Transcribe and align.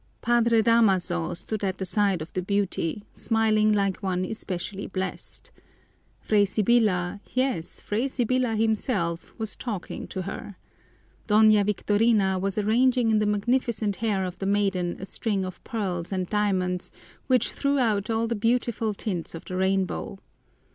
Padre 0.19 0.63
Damaso 0.63 1.35
stood 1.35 1.63
at 1.63 1.77
the 1.77 1.85
side 1.85 2.23
of 2.23 2.33
the 2.33 2.41
beauty, 2.41 3.03
smiling 3.13 3.71
like 3.71 3.97
one 4.01 4.25
especially 4.25 4.87
blessed. 4.87 5.51
Fray 6.19 6.43
Sibyla 6.43 7.21
yes, 7.35 7.79
Fray 7.79 8.07
Sibyla 8.07 8.55
himself 8.55 9.37
was 9.37 9.55
talking 9.55 10.07
to 10.07 10.23
her. 10.23 10.55
Doña 11.27 11.63
Victorina 11.63 12.39
was 12.39 12.57
arranging 12.57 13.11
in 13.11 13.19
the 13.19 13.27
magnificent 13.27 13.97
hair 13.97 14.25
of 14.25 14.39
the 14.39 14.47
maiden 14.47 14.97
a 14.99 15.05
string 15.05 15.45
of 15.45 15.63
pearls 15.63 16.11
and 16.11 16.25
diamonds 16.27 16.91
which 17.27 17.51
threw 17.51 17.77
out 17.77 18.09
all 18.09 18.25
the 18.25 18.33
beautiful 18.33 18.95
tints 18.95 19.35
of 19.35 19.45
the 19.45 19.55
rainbow. 19.55 20.17